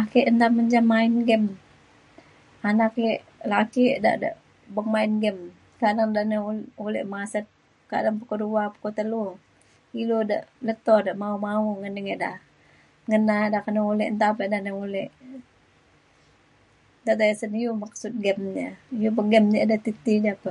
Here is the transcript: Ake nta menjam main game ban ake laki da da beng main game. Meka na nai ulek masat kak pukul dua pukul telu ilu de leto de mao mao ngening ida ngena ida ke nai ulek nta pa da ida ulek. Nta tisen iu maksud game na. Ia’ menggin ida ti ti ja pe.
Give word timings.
Ake 0.00 0.20
nta 0.36 0.46
menjam 0.56 0.84
main 0.92 1.14
game 1.28 1.48
ban 2.60 2.78
ake 2.86 3.06
laki 3.50 3.82
da 4.04 4.10
da 4.22 4.30
beng 4.74 4.90
main 4.94 5.12
game. 5.22 5.40
Meka 5.70 5.88
na 5.96 6.22
nai 6.30 6.40
ulek 6.86 7.08
masat 7.12 7.46
kak 7.90 8.02
pukul 8.18 8.38
dua 8.42 8.62
pukul 8.72 8.92
telu 8.98 9.24
ilu 10.00 10.18
de 10.30 10.36
leto 10.66 10.94
de 11.06 11.12
mao 11.22 11.36
mao 11.44 11.68
ngening 11.80 12.08
ida 12.14 12.30
ngena 13.08 13.36
ida 13.46 13.64
ke 13.64 13.70
nai 13.72 13.88
ulek 13.92 14.10
nta 14.14 14.28
pa 14.36 14.42
da 14.52 14.58
ida 14.62 14.72
ulek. 14.84 15.10
Nta 17.02 17.12
tisen 17.20 17.52
iu 17.62 17.70
maksud 17.82 18.12
game 18.24 18.44
na. 18.56 18.66
Ia’ 19.00 19.10
menggin 19.16 19.46
ida 19.64 19.76
ti 19.84 19.90
ti 20.04 20.12
ja 20.24 20.34
pe. 20.42 20.50